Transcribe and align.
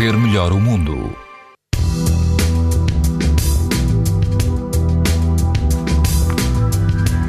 ver 0.00 0.16
melhor 0.16 0.50
o 0.50 0.58
mundo. 0.58 1.29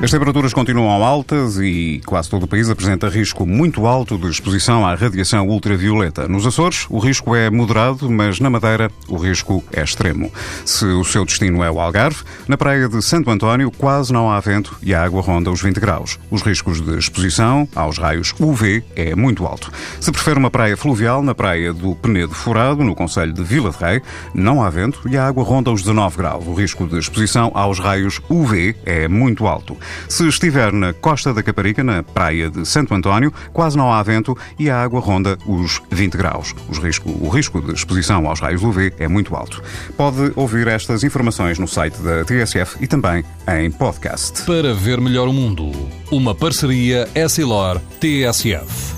As 0.00 0.12
temperaturas 0.12 0.54
continuam 0.54 1.02
altas 1.02 1.58
e 1.58 2.00
quase 2.06 2.30
todo 2.30 2.44
o 2.44 2.46
país 2.46 2.70
apresenta 2.70 3.08
risco 3.08 3.44
muito 3.44 3.84
alto 3.84 4.16
de 4.16 4.28
exposição 4.28 4.86
à 4.86 4.94
radiação 4.94 5.48
ultravioleta. 5.48 6.28
Nos 6.28 6.46
Açores, 6.46 6.86
o 6.88 7.00
risco 7.00 7.34
é 7.34 7.50
moderado, 7.50 8.08
mas 8.08 8.38
na 8.38 8.48
Madeira, 8.48 8.92
o 9.08 9.16
risco 9.16 9.62
é 9.72 9.82
extremo. 9.82 10.32
Se 10.64 10.84
o 10.84 11.02
seu 11.02 11.24
destino 11.24 11.64
é 11.64 11.70
o 11.70 11.80
Algarve, 11.80 12.22
na 12.46 12.56
praia 12.56 12.88
de 12.88 13.02
Santo 13.02 13.28
António 13.28 13.72
quase 13.72 14.12
não 14.12 14.30
há 14.30 14.38
vento 14.38 14.78
e 14.80 14.94
a 14.94 15.02
água 15.02 15.20
ronda 15.20 15.50
os 15.50 15.60
20 15.60 15.80
graus. 15.80 16.16
Os 16.30 16.42
riscos 16.42 16.80
de 16.80 16.96
exposição 16.96 17.68
aos 17.74 17.98
raios 17.98 18.32
UV 18.38 18.84
é 18.94 19.16
muito 19.16 19.44
alto. 19.44 19.68
Se 20.00 20.12
prefere 20.12 20.38
uma 20.38 20.50
praia 20.50 20.76
fluvial, 20.76 21.24
na 21.24 21.34
praia 21.34 21.72
do 21.72 21.96
Penedo 21.96 22.34
Furado, 22.34 22.84
no 22.84 22.94
Conselho 22.94 23.32
de 23.32 23.42
Vila 23.42 23.72
de 23.72 23.84
Rei, 23.84 24.00
não 24.32 24.62
há 24.62 24.70
vento 24.70 25.08
e 25.10 25.16
a 25.16 25.26
água 25.26 25.42
ronda 25.42 25.72
os 25.72 25.82
19 25.82 26.16
graus. 26.16 26.46
O 26.46 26.54
risco 26.54 26.86
de 26.86 26.98
exposição 26.98 27.50
aos 27.52 27.80
raios 27.80 28.20
UV 28.30 28.76
é 28.86 29.08
muito 29.08 29.44
alto. 29.48 29.76
Se 30.08 30.26
estiver 30.26 30.72
na 30.72 30.92
costa 30.92 31.32
da 31.32 31.42
Caparica, 31.42 31.84
na 31.84 32.02
praia 32.02 32.50
de 32.50 32.66
Santo 32.66 32.94
António, 32.94 33.32
quase 33.52 33.76
não 33.76 33.92
há 33.92 34.02
vento 34.02 34.36
e 34.58 34.70
a 34.70 34.82
água 34.82 35.00
ronda 35.00 35.38
os 35.46 35.80
20 35.90 36.16
graus. 36.16 36.54
Risco, 36.82 37.08
o 37.08 37.28
risco 37.28 37.60
de 37.60 37.72
exposição 37.72 38.26
aos 38.26 38.40
raios 38.40 38.62
UV 38.62 38.92
é 38.98 39.08
muito 39.08 39.34
alto. 39.34 39.62
Pode 39.96 40.32
ouvir 40.36 40.66
estas 40.68 41.04
informações 41.04 41.58
no 41.58 41.68
site 41.68 41.98
da 42.00 42.24
TSF 42.24 42.76
e 42.80 42.86
também 42.86 43.24
em 43.48 43.70
podcast. 43.70 44.42
Para 44.42 44.74
ver 44.74 45.00
melhor 45.00 45.28
o 45.28 45.32
mundo, 45.32 45.70
uma 46.10 46.34
parceria 46.34 47.08
Essilor-TSF. 47.14 48.97